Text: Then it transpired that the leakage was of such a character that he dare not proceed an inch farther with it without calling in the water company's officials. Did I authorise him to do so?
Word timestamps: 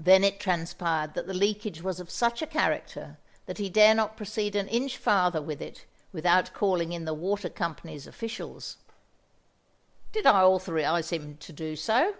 Then 0.00 0.24
it 0.24 0.40
transpired 0.40 1.14
that 1.14 1.28
the 1.28 1.32
leakage 1.32 1.80
was 1.80 2.00
of 2.00 2.10
such 2.10 2.42
a 2.42 2.46
character 2.48 3.18
that 3.46 3.58
he 3.58 3.68
dare 3.70 3.94
not 3.94 4.16
proceed 4.16 4.56
an 4.56 4.66
inch 4.66 4.96
farther 4.96 5.40
with 5.40 5.62
it 5.62 5.84
without 6.12 6.52
calling 6.52 6.90
in 6.90 7.04
the 7.04 7.14
water 7.14 7.48
company's 7.48 8.08
officials. 8.08 8.78
Did 10.10 10.26
I 10.26 10.42
authorise 10.42 11.10
him 11.10 11.36
to 11.36 11.52
do 11.52 11.76
so? 11.76 12.16